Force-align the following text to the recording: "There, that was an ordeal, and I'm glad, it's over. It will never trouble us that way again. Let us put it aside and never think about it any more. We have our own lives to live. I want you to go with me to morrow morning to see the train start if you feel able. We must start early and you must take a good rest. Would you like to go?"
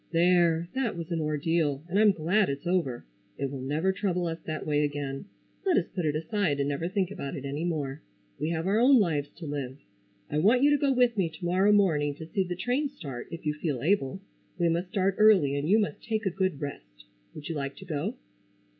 "There, 0.09 0.67
that 0.73 0.97
was 0.97 1.11
an 1.11 1.21
ordeal, 1.21 1.83
and 1.87 1.99
I'm 1.99 2.11
glad, 2.11 2.49
it's 2.49 2.65
over. 2.65 3.05
It 3.37 3.51
will 3.51 3.61
never 3.61 3.91
trouble 3.91 4.25
us 4.25 4.39
that 4.45 4.65
way 4.65 4.83
again. 4.83 5.25
Let 5.63 5.77
us 5.77 5.87
put 5.93 6.05
it 6.05 6.15
aside 6.15 6.59
and 6.59 6.69
never 6.69 6.87
think 6.89 7.11
about 7.11 7.35
it 7.35 7.45
any 7.45 7.63
more. 7.63 8.01
We 8.39 8.49
have 8.49 8.65
our 8.65 8.79
own 8.79 8.99
lives 8.99 9.29
to 9.35 9.45
live. 9.45 9.77
I 10.27 10.39
want 10.39 10.63
you 10.63 10.71
to 10.71 10.81
go 10.81 10.91
with 10.91 11.17
me 11.17 11.29
to 11.29 11.45
morrow 11.45 11.71
morning 11.71 12.15
to 12.15 12.25
see 12.25 12.41
the 12.43 12.55
train 12.55 12.89
start 12.89 13.27
if 13.29 13.45
you 13.45 13.53
feel 13.53 13.83
able. 13.83 14.19
We 14.57 14.69
must 14.69 14.89
start 14.89 15.17
early 15.19 15.55
and 15.55 15.69
you 15.69 15.77
must 15.77 16.01
take 16.03 16.25
a 16.25 16.31
good 16.31 16.59
rest. 16.59 17.05
Would 17.35 17.47
you 17.47 17.53
like 17.53 17.75
to 17.75 17.85
go?" 17.85 18.15